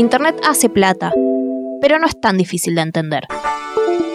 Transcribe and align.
Internet 0.00 0.40
hace 0.48 0.70
plata, 0.70 1.12
pero 1.82 1.98
no 1.98 2.06
es 2.06 2.18
tan 2.18 2.38
difícil 2.38 2.74
de 2.74 2.80
entender. 2.80 3.24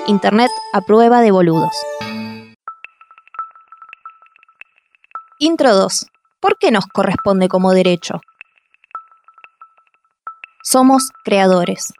Internet 0.07 0.49
a 0.73 0.81
prueba 0.81 1.21
de 1.21 1.29
boludos. 1.29 1.75
Intro 5.37 5.75
2. 5.75 6.07
¿Por 6.39 6.57
qué 6.57 6.71
nos 6.71 6.87
corresponde 6.87 7.49
como 7.49 7.71
derecho? 7.71 8.19
Somos 10.63 11.11
creadores. 11.23 11.93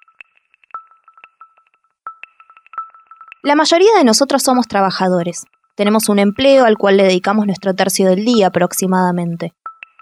La 3.44 3.54
mayoría 3.54 3.96
de 4.00 4.04
nosotros 4.04 4.42
somos 4.42 4.68
trabajadores. 4.68 5.46
Tenemos 5.76 6.10
un 6.10 6.18
empleo 6.18 6.66
al 6.66 6.80
cual 6.80 6.98
le 6.98 7.04
dedicamos 7.04 7.46
nuestro 7.46 7.76
tercio 7.76 8.10
del 8.10 8.26
día 8.26 8.48
aproximadamente. 8.48 9.54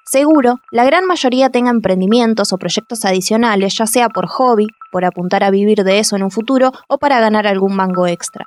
Seguro, 0.06 0.60
la 0.70 0.84
gran 0.84 1.06
mayoría 1.06 1.50
tenga 1.50 1.72
emprendimientos 1.72 2.52
o 2.52 2.58
proyectos 2.58 3.06
adicionales, 3.06 3.78
ya 3.78 3.88
sea 3.88 4.10
por 4.10 4.28
hobby, 4.28 4.68
por 4.92 5.06
apuntar 5.06 5.44
a 5.44 5.50
vivir 5.50 5.84
de 5.84 6.00
eso 6.00 6.16
en 6.16 6.24
un 6.24 6.32
futuro 6.32 6.72
o 6.90 6.98
para 6.98 7.20
ganar 7.20 7.48
algún 7.48 7.76
mango 7.76 8.06
extra. 8.06 8.46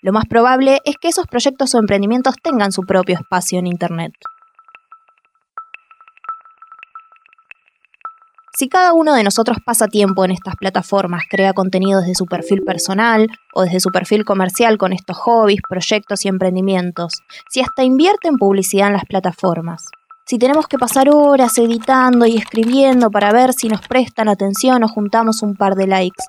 Lo 0.00 0.12
más 0.12 0.26
probable 0.26 0.80
es 0.84 0.96
que 0.96 1.08
esos 1.08 1.26
proyectos 1.26 1.74
o 1.74 1.78
emprendimientos 1.78 2.36
tengan 2.42 2.70
su 2.70 2.82
propio 2.82 3.16
espacio 3.16 3.58
en 3.58 3.66
Internet. 3.66 4.12
Si 8.56 8.68
cada 8.68 8.92
uno 8.92 9.14
de 9.14 9.22
nosotros 9.22 9.58
pasa 9.64 9.86
tiempo 9.86 10.24
en 10.24 10.32
estas 10.32 10.56
plataformas, 10.56 11.22
crea 11.28 11.52
contenido 11.52 12.00
desde 12.00 12.14
su 12.14 12.26
perfil 12.26 12.62
personal 12.62 13.28
o 13.54 13.62
desde 13.62 13.78
su 13.80 13.90
perfil 13.90 14.24
comercial 14.24 14.78
con 14.78 14.92
estos 14.92 15.16
hobbies, 15.16 15.60
proyectos 15.68 16.24
y 16.24 16.28
emprendimientos, 16.28 17.14
si 17.48 17.60
hasta 17.60 17.84
invierte 17.84 18.26
en 18.26 18.36
publicidad 18.36 18.88
en 18.88 18.94
las 18.94 19.04
plataformas, 19.04 19.84
si 20.28 20.38
tenemos 20.38 20.66
que 20.66 20.76
pasar 20.76 21.08
horas 21.08 21.56
editando 21.56 22.26
y 22.26 22.36
escribiendo 22.36 23.10
para 23.10 23.32
ver 23.32 23.54
si 23.54 23.68
nos 23.68 23.80
prestan 23.88 24.28
atención 24.28 24.84
o 24.84 24.88
juntamos 24.88 25.42
un 25.42 25.56
par 25.56 25.74
de 25.74 25.86
likes, 25.86 26.22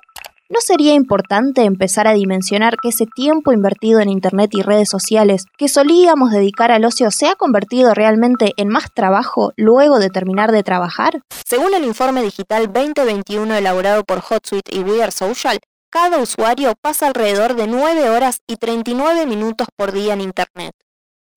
¿no 0.48 0.60
sería 0.62 0.94
importante 0.94 1.64
empezar 1.64 2.08
a 2.08 2.14
dimensionar 2.14 2.76
que 2.82 2.88
ese 2.88 3.04
tiempo 3.04 3.52
invertido 3.52 4.00
en 4.00 4.08
Internet 4.08 4.52
y 4.54 4.62
redes 4.62 4.88
sociales 4.88 5.44
que 5.58 5.68
solíamos 5.68 6.30
dedicar 6.30 6.72
al 6.72 6.86
ocio 6.86 7.10
se 7.10 7.28
ha 7.28 7.34
convertido 7.34 7.92
realmente 7.92 8.54
en 8.56 8.68
más 8.68 8.86
trabajo 8.94 9.52
luego 9.56 9.98
de 9.98 10.08
terminar 10.08 10.50
de 10.50 10.62
trabajar? 10.62 11.20
Según 11.44 11.74
el 11.74 11.84
informe 11.84 12.22
digital 12.22 12.72
2021 12.72 13.54
elaborado 13.54 14.02
por 14.04 14.20
HotSuite 14.20 14.74
y 14.74 14.80
We 14.80 15.10
Social, 15.10 15.58
cada 15.90 16.16
usuario 16.16 16.72
pasa 16.80 17.06
alrededor 17.06 17.54
de 17.54 17.66
9 17.66 18.08
horas 18.08 18.40
y 18.46 18.56
39 18.56 19.26
minutos 19.26 19.68
por 19.76 19.92
día 19.92 20.14
en 20.14 20.22
Internet. 20.22 20.72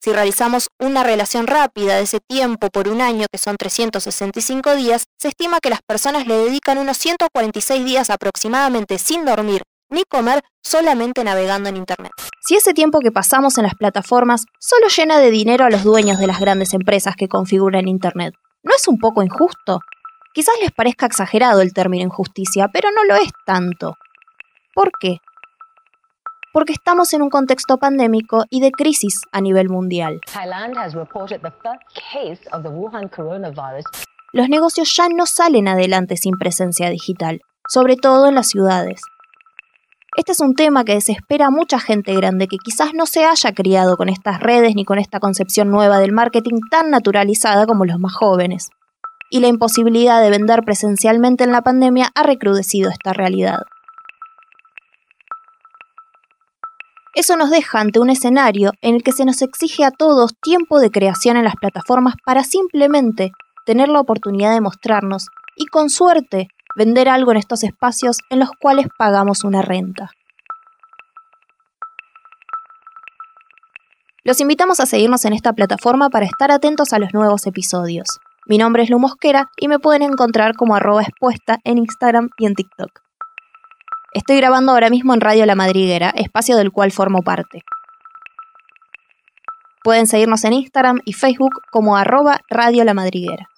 Si 0.03 0.11
realizamos 0.11 0.67
una 0.79 1.01
relación 1.01 1.47
rápida 1.47 1.95
de 1.95 2.01
ese 2.01 2.19
tiempo 2.19 2.67
por 2.67 2.89
un 2.89 2.99
año, 2.99 3.25
que 3.31 3.37
son 3.37 3.55
365 3.55 4.75
días, 4.75 5.05
se 5.17 5.29
estima 5.29 5.61
que 5.61 5.69
las 5.69 5.79
personas 5.81 6.27
le 6.27 6.35
dedican 6.35 6.77
unos 6.77 6.97
146 6.97 7.85
días 7.85 8.09
aproximadamente 8.09 8.97
sin 8.97 9.23
dormir 9.23 9.61
ni 9.89 10.03
comer 10.03 10.41
solamente 10.61 11.23
navegando 11.23 11.69
en 11.69 11.77
Internet. 11.77 12.11
Si 12.41 12.55
ese 12.55 12.73
tiempo 12.73 12.99
que 12.99 13.13
pasamos 13.13 13.57
en 13.57 13.63
las 13.63 13.75
plataformas 13.75 14.43
solo 14.59 14.87
llena 14.89 15.19
de 15.19 15.31
dinero 15.31 15.63
a 15.63 15.69
los 15.69 15.85
dueños 15.85 16.19
de 16.19 16.27
las 16.27 16.41
grandes 16.41 16.73
empresas 16.73 17.15
que 17.15 17.29
configuran 17.29 17.87
Internet, 17.87 18.33
¿no 18.61 18.75
es 18.75 18.85
un 18.89 18.97
poco 18.97 19.23
injusto? 19.23 19.79
Quizás 20.33 20.55
les 20.61 20.73
parezca 20.73 21.05
exagerado 21.05 21.61
el 21.61 21.71
término 21.71 22.03
injusticia, 22.03 22.67
pero 22.73 22.89
no 22.91 23.05
lo 23.05 23.15
es 23.15 23.29
tanto. 23.45 23.95
¿Por 24.73 24.91
qué? 24.99 25.19
Porque 26.53 26.71
estamos 26.71 27.13
en 27.13 27.23
un 27.23 27.29
contexto 27.29 27.77
pandémico 27.77 28.45
y 28.49 28.61
de 28.61 28.71
crisis 28.71 29.21
a 29.33 29.41
nivel 29.41 29.67
mundial. 29.67 30.21
Los 34.31 34.47
negocios 34.47 34.95
ya 34.95 35.09
no 35.09 35.25
salen 35.25 35.67
adelante 35.67 36.15
sin 36.15 36.37
presencia 36.37 36.89
digital, 36.89 37.41
sobre 37.67 37.97
todo 37.97 38.27
en 38.27 38.35
las 38.35 38.47
ciudades. 38.47 39.01
Este 40.15 40.31
es 40.31 40.41
un 40.41 40.53
tema 40.53 40.85
que 40.85 40.93
desespera 40.93 41.47
a 41.47 41.51
mucha 41.51 41.79
gente 41.79 42.13
grande 42.13 42.47
que 42.47 42.57
quizás 42.57 42.93
no 42.93 43.07
se 43.07 43.25
haya 43.25 43.51
criado 43.51 43.97
con 43.97 44.09
estas 44.09 44.39
redes 44.39 44.75
ni 44.75 44.85
con 44.85 44.99
esta 44.99 45.19
concepción 45.19 45.71
nueva 45.71 45.97
del 45.97 46.11
marketing 46.11 46.59
tan 46.69 46.91
naturalizada 46.91 47.65
como 47.65 47.85
los 47.85 47.97
más 47.97 48.13
jóvenes. 48.13 48.69
Y 49.31 49.39
la 49.39 49.47
imposibilidad 49.47 50.21
de 50.21 50.29
vender 50.29 50.61
presencialmente 50.63 51.43
en 51.43 51.51
la 51.51 51.63
pandemia 51.63 52.11
ha 52.13 52.21
recrudecido 52.21 52.91
esta 52.91 53.11
realidad. 53.13 53.63
Eso 57.15 57.37
nos 57.37 57.51
deja 57.51 57.79
ante 57.79 57.99
un 57.99 58.09
escenario 58.09 58.71
en 58.81 58.95
el 58.95 59.03
que 59.03 59.11
se 59.11 59.23
nos 59.23 59.41
exige 59.43 59.85
a 59.85 59.91
todos 59.91 60.33
tiempo 60.41 60.79
de 60.79 60.89
creación 60.89 61.37
en 61.37 61.43
las 61.43 61.55
plataformas 61.55 62.15
para 62.25 62.43
simplemente 62.43 63.31
tener 63.67 63.87
la 63.87 63.99
oportunidad 63.99 64.51
de 64.51 64.61
mostrarnos 64.61 65.27
y 65.55 65.67
con 65.67 65.91
suerte 65.91 66.47
vender 66.75 67.09
algo 67.09 67.31
en 67.31 67.37
estos 67.37 67.63
espacios 67.63 68.17
en 68.31 68.39
los 68.39 68.49
cuales 68.59 68.87
pagamos 68.97 69.43
una 69.43 69.61
renta. 69.61 70.09
Los 74.23 74.39
invitamos 74.39 74.79
a 74.79 74.87
seguirnos 74.87 75.25
en 75.25 75.33
esta 75.33 75.53
plataforma 75.53 76.09
para 76.09 76.25
estar 76.25 76.49
atentos 76.49 76.93
a 76.93 76.99
los 76.99 77.13
nuevos 77.13 77.45
episodios. 77.45 78.07
Mi 78.47 78.57
nombre 78.57 78.83
es 78.83 78.89
Lu 78.89 78.97
Mosquera 78.97 79.49
y 79.57 79.67
me 79.67 79.79
pueden 79.79 80.01
encontrar 80.01 80.55
como 80.55 80.75
arroba 80.75 81.03
expuesta 81.03 81.59
en 81.63 81.77
Instagram 81.77 82.29
y 82.37 82.47
en 82.47 82.55
TikTok. 82.55 83.03
Estoy 84.13 84.37
grabando 84.37 84.73
ahora 84.73 84.91
mismo 84.91 85.15
en 85.15 85.21
Radio 85.21 85.47
La 85.47 85.55
Madriguera, 85.55 86.11
espacio 86.15 86.55
del 86.55 86.71
cual 86.71 86.91
formo 86.91 87.23
parte. 87.23 87.63
Pueden 89.83 90.05
seguirnos 90.05 90.43
en 90.43 90.53
Instagram 90.53 91.01
y 91.03 91.13
Facebook 91.13 91.61
como 91.71 91.97
arroba 91.97 92.41
Radio 92.47 92.83
La 92.83 92.93
Madriguera. 92.93 93.49